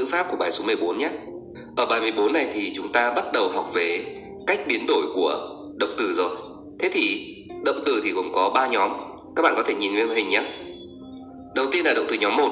[0.00, 1.10] ngữ pháp của bài số 14 nhé.
[1.76, 4.04] Ở bài 14 này thì chúng ta bắt đầu học về
[4.46, 6.36] cách biến đổi của động từ rồi.
[6.78, 7.34] Thế thì
[7.64, 8.90] động từ thì gồm có 3 nhóm.
[9.36, 10.42] Các bạn có thể nhìn lên hình nhé.
[11.54, 12.48] Đầu tiên là động từ nhóm 1.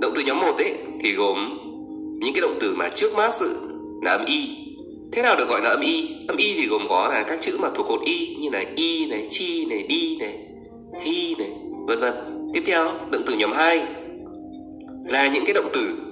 [0.00, 1.58] Động từ nhóm 1 ấy thì gồm
[2.20, 3.56] những cái động từ mà trước mát sự
[4.02, 4.48] là âm y.
[5.12, 6.08] Thế nào được gọi là âm y?
[6.28, 9.06] Âm y thì gồm có là các chữ mà thuộc cột y như là y
[9.06, 10.38] này, chi này, đi này,
[11.04, 11.50] hi này,
[11.86, 12.14] vân vân.
[12.54, 13.82] Tiếp theo, động từ nhóm 2
[15.04, 16.11] là những cái động từ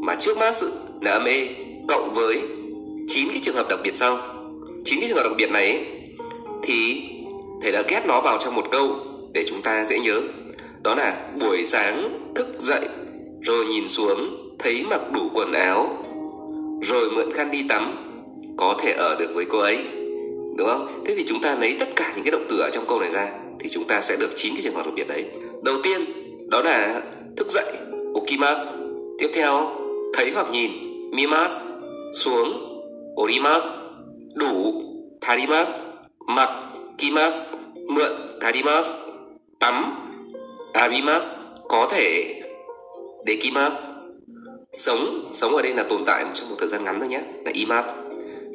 [0.00, 1.48] mà trước mắt sự là âm e
[1.88, 2.42] cộng với
[3.08, 4.18] chín cái trường hợp đặc biệt sau.
[4.84, 5.86] chín cái trường hợp đặc biệt này ấy,
[6.62, 7.02] thì
[7.62, 8.96] thầy đã ghép nó vào trong một câu
[9.34, 10.20] để chúng ta dễ nhớ.
[10.82, 12.88] Đó là buổi sáng thức dậy
[13.40, 16.04] rồi nhìn xuống thấy mặc đủ quần áo
[16.82, 18.06] rồi mượn khăn đi tắm
[18.56, 19.78] có thể ở được với cô ấy
[20.56, 22.84] đúng không thế thì chúng ta lấy tất cả những cái động từ ở trong
[22.88, 23.28] câu này ra
[23.60, 25.24] thì chúng ta sẽ được chín cái trường hợp đặc biệt đấy
[25.62, 26.00] đầu tiên
[26.46, 27.02] đó là
[27.36, 27.72] thức dậy
[28.14, 28.68] okimas
[29.18, 29.79] tiếp theo
[30.14, 30.70] thấy hoặc nhìn
[31.10, 31.62] mimas
[32.14, 32.80] xuống
[33.22, 33.64] orimas
[34.34, 34.82] đủ
[35.20, 35.68] tarimas
[36.26, 36.50] mặc
[36.98, 37.34] kimas
[37.88, 38.86] mượn tarimas
[39.58, 39.94] tắm
[40.72, 41.24] abimas
[41.68, 42.34] có thể
[43.26, 43.74] dekimas
[44.72, 47.50] sống sống ở đây là tồn tại trong một thời gian ngắn thôi nhé, là
[47.54, 47.84] imas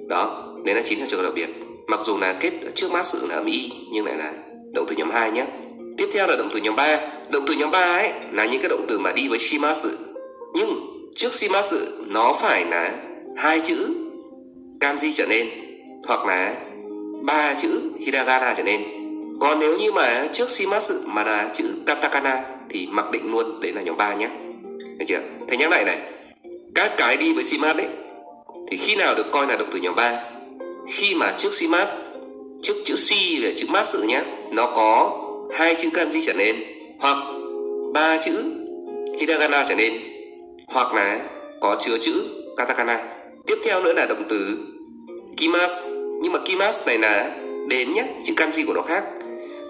[0.07, 1.49] đó, đấy là chín trường hợp đặc biệt.
[1.87, 4.33] Mặc dù là kết trước mắt sự là âm y, nhưng lại là
[4.73, 5.45] động từ nhóm 2 nhé.
[5.97, 8.69] Tiếp theo là động từ nhóm 3 động từ nhóm 3 ấy là những cái
[8.69, 9.89] động từ mà đi với shimasu.
[10.55, 11.77] Nhưng trước shimasu
[12.07, 12.93] nó phải là
[13.37, 13.95] hai chữ
[14.79, 15.47] kanji trở nên,
[16.07, 16.55] hoặc là
[17.23, 18.81] ba chữ hiragana trở nên.
[19.39, 23.73] Còn nếu như mà trước shimasu mà là chữ katakana, thì mặc định luôn đấy
[23.73, 24.29] là nhóm 3 nhé.
[24.97, 25.21] Được chưa?
[25.47, 25.97] Thầy nhắc lại này.
[26.75, 27.87] Các cái đi với simat ấy,
[28.67, 30.23] Thì khi nào được coi là động từ nhóm 3
[30.89, 31.87] Khi mà trước simat
[32.61, 34.21] Trước chữ si là chữ mát sự nhé,
[34.51, 35.21] Nó có
[35.53, 36.55] hai chữ kanji trở nên,
[36.99, 37.17] Hoặc
[37.93, 38.43] ba chữ
[39.19, 40.14] hiragana trở nên.
[40.75, 41.19] Hoặc là
[41.61, 42.23] có chứa chữ
[42.57, 43.03] katakana.
[43.47, 44.57] Tiếp theo nữa là động từ
[45.37, 45.71] kimas.
[46.21, 47.31] Nhưng mà kimas này là
[47.67, 49.03] đến nhé Chữ kanji của nó khác.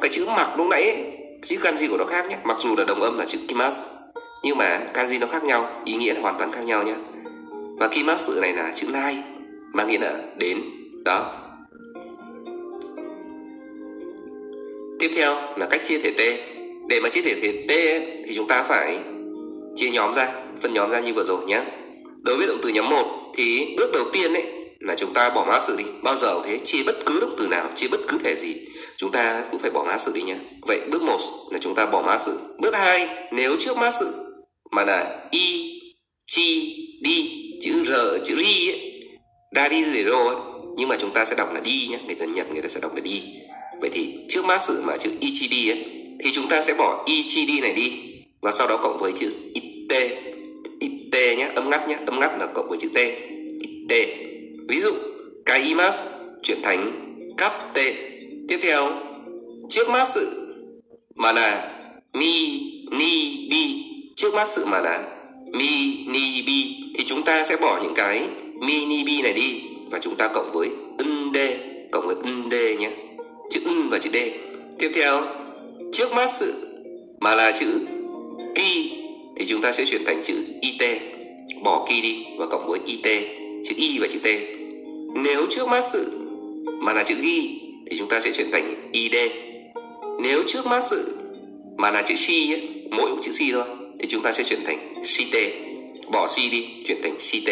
[0.02, 0.97] Cái chữ mặc lúc nãy ấy,
[1.44, 3.81] chữ kanji của nó khác nhé Mặc dù là đồng âm là chữ kimas
[4.46, 6.94] nhưng mà kanji nó khác nhau ý nghĩa là hoàn toàn khác nhau nhé
[7.79, 9.18] và kimasu này là chữ nai
[9.74, 10.62] mang nghĩa là đến
[11.06, 11.34] đó.
[15.00, 16.22] Tiếp theo là cách chia thể t.
[16.88, 19.00] Để mà chia thể thể t ấy, thì chúng ta phải
[19.75, 21.62] chia nhóm ra, phân nhóm ra như vừa rồi nhé
[22.24, 24.46] đối với động từ nhóm 1 thì bước đầu tiên ấy
[24.80, 25.84] là chúng ta bỏ mã xử đi.
[26.03, 28.56] Bao giờ cũng thế, chia bất cứ động từ nào, chia bất cứ thể gì,
[28.97, 31.19] chúng ta cũng phải bỏ mã xử đi nhé vậy bước 1
[31.52, 34.14] là chúng ta bỏ mã xử bước 2 nếu trước mã xử
[34.72, 35.72] mà là y
[36.28, 37.31] chi, đi,
[37.62, 37.91] chữ r,
[38.25, 38.91] chữ ri ấy,
[39.56, 40.35] ra đi để rô ấy,
[40.78, 42.80] nhưng mà chúng ta sẽ đọc là đi nhé người ta nhật người ta sẽ
[42.80, 43.24] đọc là đi.
[43.81, 45.85] Vậy thì trước mã sự mà chữ ichidi ấy,
[46.24, 48.15] thì chúng ta sẽ bỏ ichidi này đi
[48.45, 50.22] và sau đó cộng với chữ ite
[50.79, 52.97] ite nhé âm ngắt nhé âm ngắt là cộng với chữ t.
[53.89, 54.09] It
[54.67, 54.91] ví dụ
[55.45, 56.06] kaimas
[56.44, 56.91] chuyển thành
[57.38, 57.94] katte
[58.47, 58.91] tiếp theo,
[59.69, 60.55] trước mắt sự
[61.16, 61.72] mà là
[62.13, 62.61] mi,
[62.91, 63.84] ni, bi.
[64.16, 65.03] Trước mắt sự mà là
[65.53, 66.75] mi, ni, bi.
[66.95, 68.28] Thì chúng ta sẽ bỏ những cái
[68.67, 69.61] mi, ni, bi này đi
[69.91, 71.38] và chúng ta cộng với ân d
[71.91, 72.91] cộng với ân d nhé
[73.51, 74.17] chữ ân và chữ d
[74.79, 75.22] tiếp theo,
[75.94, 76.53] trước mắt sự
[77.19, 77.79] mà là chữ
[78.55, 78.91] ki
[79.35, 80.99] thì chúng ta sẽ chuyển thành chữ it
[81.63, 83.31] bỏ ki đi và cộng với it
[83.66, 84.27] chữ y và chữ t.
[85.23, 86.25] Nếu trước mắt sự
[86.81, 89.16] mà là chữ ghi thì chúng ta sẽ chuyển thành id
[90.19, 91.17] nếu trước mắt sự
[91.77, 92.61] mà là chữ si ấy,
[92.91, 93.63] mỗi một chữ si thôi
[93.99, 95.37] thì chúng ta sẽ chuyển thành CT
[96.11, 97.51] bỏ si đi chuyển thành CT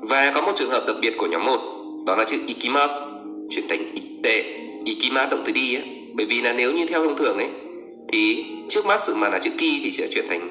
[0.00, 1.60] và có một trường hợp đặc biệt của nhóm 1
[2.06, 2.90] đó là chữ ikimas
[3.50, 4.44] chuyển thành it
[4.84, 5.84] ikimas động từ đi ấy
[6.14, 7.48] bởi vì là nếu như theo thông thường ấy
[8.12, 10.48] thì trước mắt sự mà là chữ ki thì sẽ chuyển thành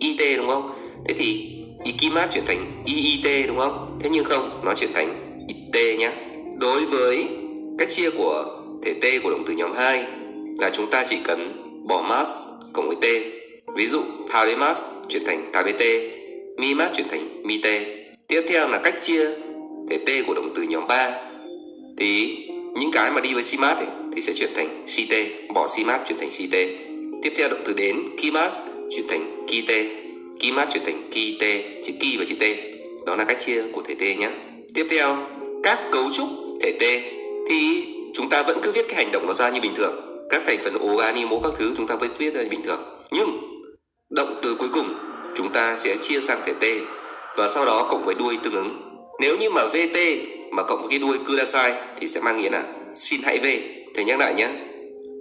[0.00, 0.70] it đúng không?
[1.08, 3.98] Thế thì ikimat chuyển thành iit đúng không?
[4.02, 6.10] Thế nhưng không nó chuyển thành it nhé
[6.58, 7.26] đối với
[7.78, 8.44] cách chia của
[8.82, 10.04] thể t của động từ nhóm 2
[10.58, 12.28] là chúng ta chỉ cần bỏ mas
[12.72, 13.04] cộng với t.
[13.76, 14.02] Ví dụ
[14.32, 16.10] Tabemas chuyển thành Tabete,
[16.58, 17.84] Mimas chuyển thành Mite.
[18.28, 19.30] Tiếp theo là cách chia
[19.90, 21.10] thể T của động từ nhóm 3.
[21.98, 22.36] Thì
[22.74, 25.14] những cái mà đi với simat ấy, thì sẽ chuyển thành ct
[25.54, 26.54] bỏ simat chuyển thành ct
[27.22, 28.56] Tiếp theo động từ đến Kimas
[28.90, 29.84] chuyển thành Kite,
[30.40, 32.44] Kimas chuyển thành Kite, chữ Ki và chữ T.
[33.06, 34.30] Đó là cách chia của thể T nhé.
[34.74, 35.16] Tiếp theo,
[35.62, 36.28] các cấu trúc
[36.62, 36.82] thể T
[37.48, 40.26] thì chúng ta vẫn cứ viết cái hành động nó ra như bình thường.
[40.30, 42.80] Các thành phần organimo các thứ chúng ta vẫn viết ra như bình thường.
[43.10, 43.50] Nhưng
[44.10, 44.94] Động từ cuối cùng
[45.36, 46.64] chúng ta sẽ chia sang thể T
[47.36, 48.80] và sau đó cộng với đuôi tương ứng.
[49.20, 49.98] Nếu như mà VT
[50.50, 52.64] mà cộng với cái đuôi kudasai thì sẽ mang nghĩa là
[52.94, 53.84] xin hãy về.
[53.94, 54.48] Thầy nhắc lại nhé.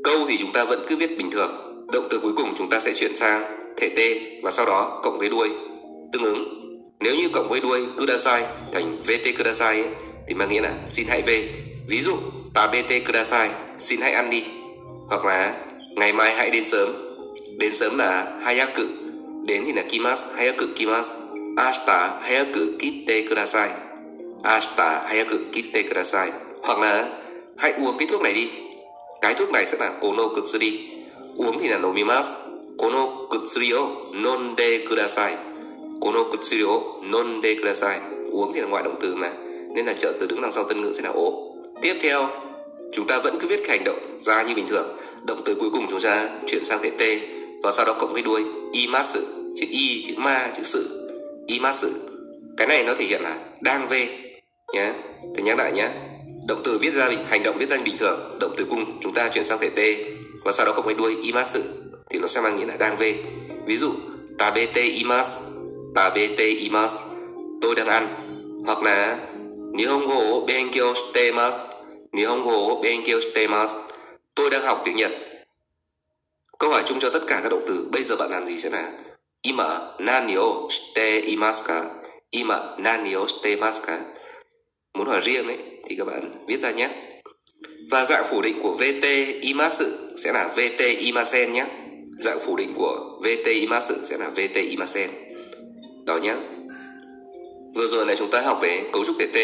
[0.04, 1.69] Câu thì chúng ta vẫn cứ viết bình thường.
[1.94, 3.44] Động từ cuối cùng chúng ta sẽ chuyển sang
[3.78, 4.00] thể T
[4.44, 5.50] và sau đó cộng với đuôi.
[6.14, 6.60] Tương ứng.
[7.00, 8.44] nếu như cộng với đuôi kudasai
[8.74, 9.90] thành vt kudasai ấy,
[10.28, 11.50] thì mang nghĩa là xin hãy về
[11.88, 12.14] ví dụ
[12.54, 13.50] ta bt kudasai
[13.80, 14.44] xin hãy ăn đi.
[15.08, 15.56] Hoặc là
[15.96, 16.90] ngày mai hãy đến sớm.
[17.58, 18.84] Đến sớm là hayaku.
[19.46, 21.12] Đến thì là kimas hayaku kimas
[21.58, 23.70] ashita hayaku kitte kudasai
[24.44, 26.32] ashita hayaku kitte kudasai
[26.62, 27.08] hoặc là
[27.58, 28.50] hãy uống cái thuốc này đi.
[29.22, 30.99] Cái thuốc này sẽ là kono kutsuri
[31.40, 32.34] uống thì là nomimasu
[32.78, 33.88] kono kutsuri o
[34.24, 35.36] nonde kudasai.
[36.02, 36.80] Kono kutsuri o
[37.12, 38.00] nonde kudasai.
[38.32, 39.34] Uống thì là ngoại động từ mà,
[39.76, 41.56] nên là trợ từ đứng đằng sau tân ngữ sẽ là ố.
[41.82, 42.28] Tiếp theo,
[42.94, 44.88] chúng ta vẫn cứ viết cái hành động ra như bình thường.
[45.26, 47.02] Động từ cuối cùng chúng ta chuyển sang thể t,
[47.64, 49.20] và sau đó cộng với đuôi imasu
[49.56, 51.10] chữ y, chữ ma, chữ sự
[51.48, 51.88] imasu
[52.58, 54.08] cái này nó thể hiện là đang về
[54.74, 54.94] nhé
[55.36, 55.90] thầy nhắc lại nhé
[56.48, 59.30] động từ viết ra hành động viết ra bình thường, động từ cung chúng ta
[59.30, 59.80] chuyển sang thể t
[60.44, 61.60] và sau đó cộng với đuôi imasu
[62.10, 63.24] thì nó sẽ mang nghĩa là đang về.
[63.66, 63.94] Ví dụ
[64.38, 65.40] tabete imasu
[65.96, 67.00] tabete imasu
[67.62, 68.08] tôi đang ăn.
[68.66, 69.20] Hoặc là
[69.74, 71.58] Nihongo o shite shitemasu
[72.12, 73.78] Nihongo o shite shitemasu
[74.36, 75.12] tôi đang học tiếng Nhật.
[76.60, 78.70] Câu hỏi chung cho tất cả các động từ, bây giờ bạn làm gì sẽ
[78.70, 78.92] là
[79.42, 81.86] ima nani o shite imasu ka?
[82.30, 84.00] Ima nani o shitemasu ka?
[84.94, 85.58] Muốn hỏi riêng ấy,
[85.90, 86.90] thì các bạn viết ra nhé.
[87.92, 89.06] Và dạng phủ định của VT
[89.42, 89.86] imasu
[90.24, 91.66] sẽ là VT imasen nhé.
[92.20, 95.10] Dạng phủ định của VT imasu sẽ là VT imasen
[96.06, 96.36] đó nhé.
[97.76, 99.38] Vừa rồi là chúng ta học về cấu trúc thể T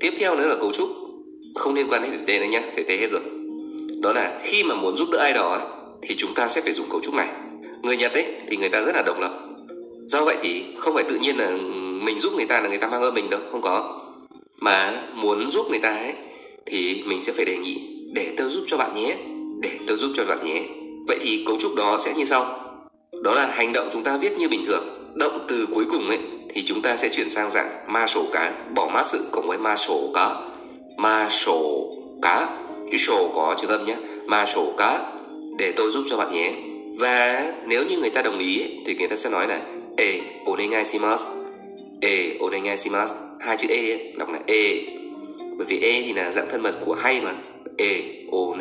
[0.00, 0.88] tiếp theo nữa là cấu trúc
[1.54, 2.62] không liên quan đến thể T nữa nhé.
[2.76, 3.20] Thể T hết rồi.
[4.02, 6.88] Đó là khi mà muốn giúp đỡ ai đó thì chúng ta sẽ phải dùng
[6.90, 7.28] cấu trúc này.
[7.82, 9.32] Người Nhật ấy, thì người ta rất là độc lập.
[10.06, 11.56] Do vậy thì không phải tự nhiên là
[12.02, 14.00] mình giúp người ta là người ta mang ơn mình đâu, không có.
[14.56, 16.14] Mà muốn giúp người ta ấy,
[16.66, 17.80] thì mình sẽ phải đề nghị
[18.14, 19.16] để tớ giúp cho bạn nhé
[19.86, 20.62] tớ giúp cho bạn nhé.
[21.06, 22.60] Vậy thì cấu trúc đó sẽ như sau.
[23.22, 25.14] Đó là hành động chúng ta viết như bình thường.
[25.14, 26.18] Động từ cuối cùng ấy
[26.54, 29.58] thì chúng ta sẽ chuyển sang dạng ma sổ cá bỏ mát sự cộng với
[29.58, 30.34] ma sổ cá.
[30.96, 31.86] Ma sổ
[32.22, 32.48] cá
[32.92, 33.96] chữ sổ có chữ âm nhé.
[34.26, 35.12] Ma sổ cá
[35.58, 36.52] để tôi giúp cho bạn nhé.
[36.98, 39.60] Và nếu như người ta đồng ý ấy, thì người ta sẽ nói là
[39.96, 41.28] e onegai shimasu
[42.00, 44.62] e onegai shimasu hai chữ e ấy, đọc là e
[45.56, 47.34] bởi vì e thì là dạng thân mật của hay mà
[47.80, 48.54] e ô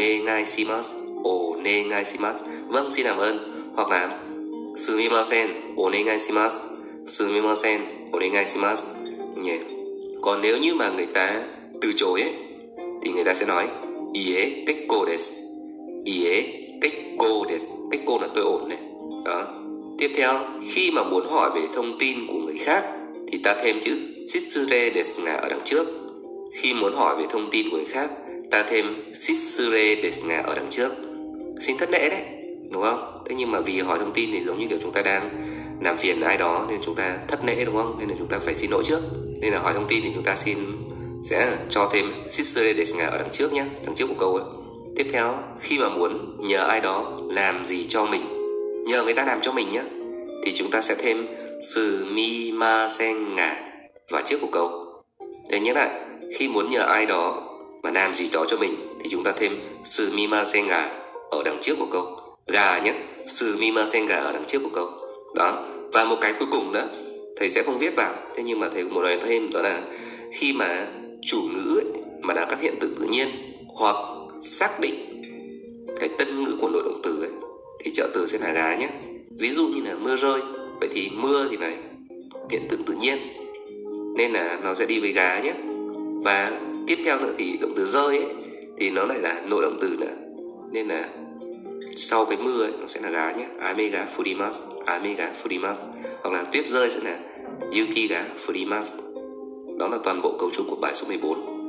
[0.45, 0.95] shimasu
[1.63, 2.45] ngai shimasu.
[2.67, 3.37] Vâng xin cảm ơn.
[3.75, 4.19] Hoặc là
[4.77, 6.59] sumimasen onegai shimasu.
[7.07, 7.81] Sumimasen
[8.31, 8.87] ngai shimasu.
[9.35, 9.59] Nhé
[10.21, 11.43] còn nếu như mà người ta
[11.81, 12.33] từ chối ấy,
[13.01, 13.67] thì người ta sẽ nói
[14.13, 15.35] ie kekko desu.
[16.05, 16.43] Ie
[16.81, 17.67] kekko desu.
[17.91, 18.79] Kekko là tôi ổn này.
[19.25, 19.47] Đó.
[19.97, 20.33] Tiếp theo
[20.71, 22.83] khi mà muốn hỏi về thông tin của người khác
[23.31, 23.97] thì ta thêm chữ
[24.33, 25.85] shitsure desu nga ở đằng trước.
[26.53, 28.09] Khi muốn hỏi về thông tin của người khác
[28.51, 30.91] ta thêm Sisure Desna ở đằng trước.
[31.61, 32.23] Xin thất lễ đấy,
[32.71, 33.23] đúng không?
[33.29, 35.29] Thế nhưng mà vì hỏi thông tin thì giống như kiểu chúng ta đang
[35.81, 37.95] làm phiền ai đó nên chúng ta thất lễ, đúng không?
[37.99, 38.99] Nên là chúng ta phải xin lỗi trước.
[39.41, 40.57] Nên là hỏi thông tin thì chúng ta xin,
[41.23, 44.45] sẽ cho thêm Sisure Desna ở đằng trước nhé đằng trước của câu ấy
[44.95, 48.21] tiếp theo, khi mà muốn nhờ ai đó làm gì cho mình,
[48.85, 49.81] nhờ người ta làm cho mình nhé
[50.45, 51.27] thì chúng ta sẽ thêm
[51.73, 53.71] sumimasen ngả
[54.11, 54.85] vào trước của câu
[55.51, 55.89] thế nhớ lại,
[56.37, 57.48] khi muốn nhờ ai đó
[57.83, 60.89] mà làm gì đó cho mình thì chúng ta thêm sumimasen nga
[61.31, 62.93] ở đằng trước của câu gà nhé
[63.27, 64.89] sumimasen ga ở đằng trước của câu
[65.35, 66.87] đó và một cái cuối cùng nữa
[67.39, 68.13] thầy sẽ không viết vào.
[68.35, 69.81] Thế nhưng mà thầy cũng một nói thêm đó là
[70.33, 70.87] khi mà
[71.21, 73.27] chủ ngữ ấy, mà là các hiện tượng tự nhiên
[73.67, 73.95] hoặc
[74.41, 75.23] xác định
[75.99, 77.31] cái tân ngữ của nội động từ ấy,
[77.83, 78.89] thì trợ từ sẽ là gá nhé
[79.39, 80.41] ví dụ như là mưa rơi
[80.79, 81.71] vậy thì mưa thì là
[82.49, 83.17] hiện tượng tự nhiên.
[84.15, 85.53] Nên là nó sẽ đi với gá nhé
[86.23, 86.51] và
[86.89, 88.27] tiếp theo nữa thì động từ rơi ấy,
[88.79, 90.13] thì nó lại là nội động từ nữa.
[90.71, 91.09] Nên là
[91.95, 93.45] sau cái mưa ấy, nó sẽ là gá nhé.
[93.59, 95.75] Amega furimasu amega furimas
[96.23, 97.17] hoặc là tuyết rơi sẽ là
[97.61, 98.83] yuki ga furimas
[99.77, 101.59] đó là toàn bộ cấu trúc của bài số 14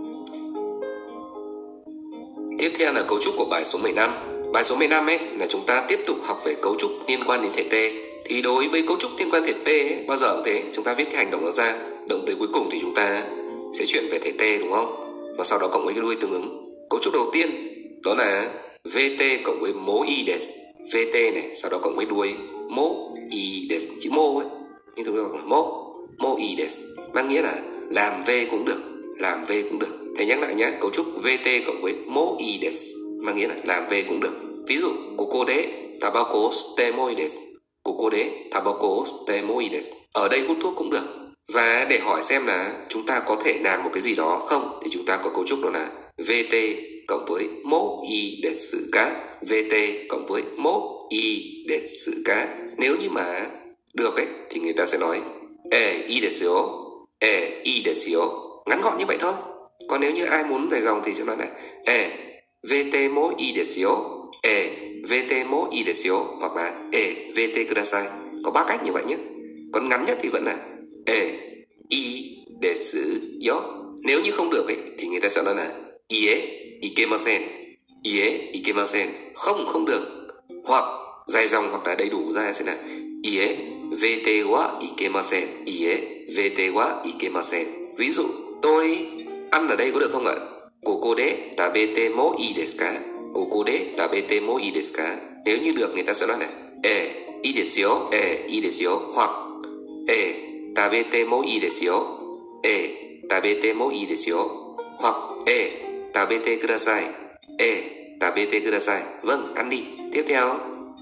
[2.59, 4.11] tiếp theo là cấu trúc của bài số 15
[4.53, 7.43] bài số 15 ấy là chúng ta tiếp tục học về cấu trúc liên quan
[7.43, 7.75] đến thể t.
[8.25, 10.85] Thì đối với cấu trúc liên quan thể t ấy, bao giờ cũng thế chúng
[10.85, 11.79] ta viết cái hành động nó ra.
[12.09, 13.23] Động từ cuối cùng thì chúng ta
[13.75, 15.00] sẽ chuyển về thể t đúng không?
[15.41, 16.75] Và sau đó cộng với cái đuôi tương ứng.
[16.91, 17.51] Cấu trúc đầu tiên
[18.03, 18.55] đó là
[18.85, 20.43] VT cộng với mố y des
[20.93, 22.35] VT này, sau đó cộng với đuôi
[22.71, 24.47] mố y des chữ mô ấy.
[24.97, 25.87] Nhưng chúng ta gọi là mô
[26.19, 26.79] mô y des
[27.13, 28.81] mang nghĩa là làm V cũng được,
[29.19, 30.13] làm V cũng được.
[30.17, 33.55] Thầy nhắc lại nhé, cấu trúc VT cộng với mô y des mang nghĩa là
[33.65, 34.35] làm V cũng được.
[34.67, 35.69] Ví dụ, của cô đế
[36.01, 37.37] tabaco stemoides
[37.83, 41.20] của cô đế tabaco stemoides ở đây hút thuốc cũng được
[41.53, 44.81] và để hỏi xem là chúng ta có thể làm một cái gì đó không,
[44.83, 46.57] thì chúng ta có cấu trúc đó là VT
[47.09, 49.17] cộng với mô y để sự cá.
[49.43, 49.75] VT
[50.09, 52.49] cộng với mô y để sự cá.
[52.77, 53.47] Nếu như mà
[53.95, 55.21] được ấy, thì người ta sẽ nói
[55.71, 56.55] e i desu
[57.19, 58.21] e để desu
[58.67, 59.33] ngắn gọn như vậy thôi.
[59.89, 61.47] Còn nếu như ai muốn dài dòng thì sẽ nói là
[61.85, 62.11] e
[62.63, 63.89] vt mo để desu
[64.43, 64.71] e
[65.09, 68.05] vt mo để desu hoặc là e vt kudasai
[68.45, 69.17] có ba cách như vậy nhé.
[69.73, 70.57] Còn ngắn nhất thì vẫn là
[71.07, 71.39] e
[71.89, 72.99] i desu
[73.49, 75.73] yo nếu như không được ấy, thì người ta sẽ nói là
[76.09, 76.35] ie
[76.81, 77.43] ikemasen
[78.03, 80.03] ie ikemasen không không được.
[80.65, 80.85] Hoặc
[81.27, 82.77] dài dòng hoặc là đầy đủ ra sẽ là
[83.23, 83.47] ie
[83.91, 85.97] vt wa ikemasen ie
[86.37, 87.67] vt wa ikemasen
[87.97, 88.25] ví dụ
[88.63, 88.99] tôi
[89.51, 90.35] ăn ở đây có được không ạ?
[90.85, 93.01] Koko de mo i desu ka
[94.47, 96.49] mo i desu ka nếu như được người ta sẽ nói là
[96.83, 99.31] e i desu e i desu hoặc
[100.09, 101.99] e tabete mo i desu yo
[102.63, 102.89] e
[103.29, 104.49] tabete mo i desu yo
[104.99, 105.71] hoặc e
[106.13, 107.05] tabete kudasai
[107.59, 107.83] e
[108.21, 109.83] tabete kudasai vâng ăn đi.
[110.13, 110.59] Tiếp theo,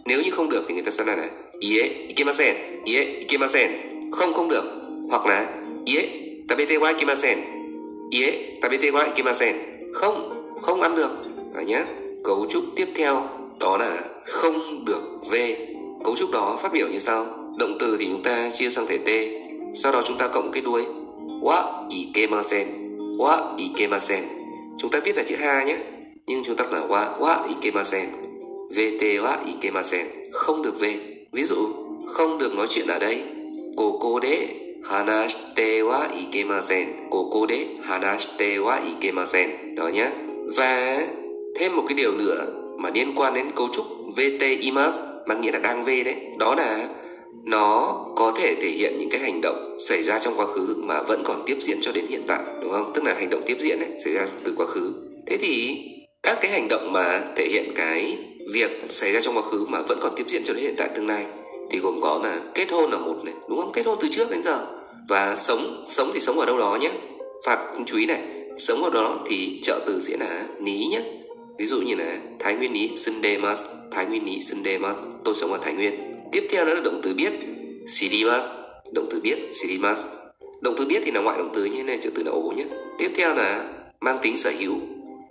[0.07, 3.71] nếu như không được thì người ta sẽ nói là ie ikemasen ie ikemasen
[4.13, 4.65] không không được.
[5.11, 6.03] Hoặc là ie
[6.49, 7.39] tabete wa ikimasen.
[8.11, 8.33] Ie
[8.63, 9.57] tabete wa ikimasen.
[9.95, 11.11] Không không ăn được.
[11.55, 11.85] Đó nhé
[12.25, 13.29] cấu trúc tiếp theo,
[13.61, 15.67] đó là không được về
[16.05, 17.27] cấu trúc đó phát biểu như sau.
[17.59, 19.09] Động từ thì chúng ta chia sang thể t
[19.75, 20.83] sau đó chúng ta cộng cái đuôi.
[21.43, 22.67] Wa ikemasen
[23.19, 24.25] wa ikemasen
[24.79, 25.77] chúng ta viết là chữ ha nhé.
[26.27, 28.09] Nhưng chúng ta là wa wa ikemasen
[28.71, 30.95] vt wa ikemasen không được về
[31.33, 31.57] ví dụ,
[32.07, 33.23] không được nói chuyện ở đây.
[33.77, 34.49] Cô cô đế
[34.85, 40.11] hanashite wa ikemasen cô cô đế hanashite wa ikemasen đó nhé.
[40.57, 40.99] Và
[41.59, 42.47] thêm một cái điều nữa
[42.79, 46.15] mà liên quan đến cấu trúc vt imas mang nghĩa là đang về đấy.
[46.39, 46.89] Đó là
[47.50, 51.02] nó có thể thể hiện những cái hành động xảy ra trong quá khứ mà
[51.02, 52.93] vẫn còn tiếp diễn cho đến hiện tại đúng không?
[52.95, 54.93] Tức là hành động tiếp diễn ấy, xảy ra từ quá khứ.
[55.26, 55.76] Thế thì
[56.23, 58.19] các cái hành động mà thể hiện cái
[58.52, 60.88] việc xảy ra trong quá khứ mà vẫn còn tiếp diễn cho đến hiện tại
[60.95, 61.25] tương lai
[61.71, 63.73] thì gồm có là kết hôn là một này đúng không?
[63.73, 64.67] Kết hôn từ trước đến giờ.
[65.09, 66.90] Và sống sống thì sống ở đâu đó nhé.
[67.47, 68.23] Phạt chú ý này
[68.59, 71.02] sống ở đó thì trợ từ sẽ là ní nhé.
[71.59, 75.59] Ví dụ như là thái nguyên ní sundemas thái nguyên ní sundemas tôi sống ở
[75.62, 77.33] thái nguyên tiếp theo đó là động từ biết
[77.87, 78.49] shidimas
[78.93, 80.05] động từ biết shidimas
[80.61, 82.65] động từ biết thì là ngoại động từ như này trợ từ là ố nhé.
[82.99, 83.65] Tiếp theo là
[84.01, 84.75] mang tính sở hữu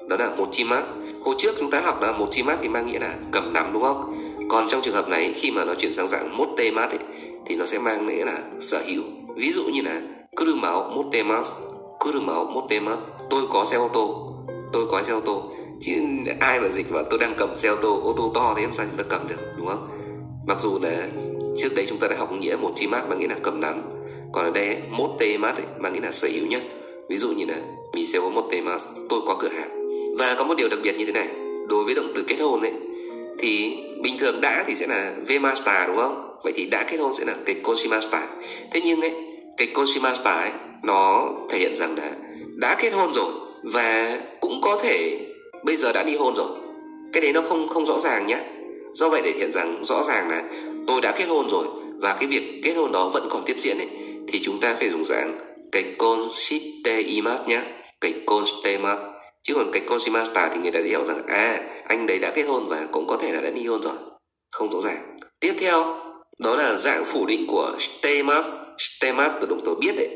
[0.08, 0.84] đó là một chi mát.
[1.24, 3.74] Hồi trước chúng ta học là một chi mát thì mang nghĩa là cầm nắm
[3.74, 4.13] đúng không?
[4.50, 7.00] Còn trong trường hợp này khi mà nó chuyển sang dạng mốt tê mát ấy,
[7.46, 9.04] thì nó sẽ mang nghĩa là sở hữu.
[9.36, 10.01] Ví dụ như là
[10.36, 11.44] cứ máu mốt tê mát
[12.00, 12.98] cứ máu mốt tê mát.
[13.30, 14.34] Tôi có xe ô tô
[14.74, 15.51] tôi có xe ô tô.
[15.82, 15.94] Chứ
[16.39, 18.74] ai mà dịch mà tôi đang cầm xe ô tô ô tô to thì em
[18.74, 19.88] sao chúng ta cầm được đúng không?
[20.48, 21.08] Mặc dù là
[21.58, 23.82] trước đấy chúng ta đã học nghĩa một chi mát mang nghĩa là cầm nắm
[24.34, 26.60] còn ở đây một tê mát ấy, mang nghĩa là sở hữu nhé
[27.10, 27.56] ví dụ như là
[27.94, 28.77] mi sẽ có một tê mát
[29.10, 29.88] tôi có cửa hàng.
[30.18, 31.27] Và có một điều đặc biệt như thế này
[31.70, 32.74] đối với động từ kết hôn ấy
[33.39, 36.39] thì bình thường đã thì sẽ là vemasta đúng không?
[36.44, 38.27] Vậy thì đã kết hôn sẽ là cái koshimasta
[38.72, 39.13] thế nhưng ấy
[39.58, 40.51] cái koshimasta ấy
[40.84, 42.12] nó thể hiện rằng là
[42.56, 45.25] đã kết hôn rồi và cũng có thể
[45.63, 46.50] bây giờ đã ly hôn rồi.
[47.13, 48.39] Cái đấy nó không không rõ ràng nhé
[48.98, 50.44] do vậy để hiện rằng rõ ràng là
[50.88, 51.68] tôi đã kết hôn rồi
[52.01, 53.88] và cái việc kết hôn đó vẫn còn tiếp diễn ấy,
[54.27, 55.39] thì chúng ta phải dùng dạng
[55.72, 57.63] cái con shite imat nhá.
[58.01, 58.98] Cái con stemat
[59.44, 62.44] chứ còn cái consimasta thì người ta sẽ hiểu rằng à anh đấy đã kết
[62.44, 63.94] hôn và cũng có thể là đã ly hôn rồi.
[64.51, 65.20] Không rõ ràng.
[65.39, 65.96] Tiếp theo,
[66.39, 68.50] đó là dạng phủ định của stemas
[68.80, 70.10] stemas từ động từ biết đấy,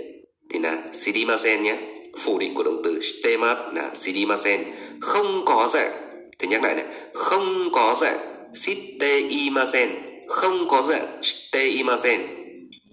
[0.50, 1.78] thì là sidimasen nhé
[2.20, 4.64] phủ định của động từ stemas là sidimasen
[5.02, 5.92] không có dạng,
[6.40, 9.90] thì nhắc lại này, không có dạng siteimasen
[10.28, 12.22] không có dạng steimasen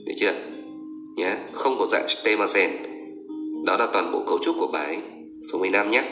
[0.07, 0.35] được chưa?
[1.17, 2.71] Nhé không có dạng steimasen
[3.67, 4.99] đó là toàn bộ cấu trúc của bài
[5.53, 6.05] số 15 nhé